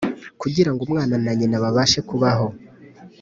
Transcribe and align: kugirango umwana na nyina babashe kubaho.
kugirango 0.41 0.81
umwana 0.87 1.15
na 1.23 1.31
nyina 1.37 1.57
babashe 1.63 1.99
kubaho. 2.09 2.47